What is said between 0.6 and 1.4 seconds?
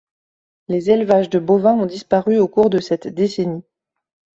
Les élevages de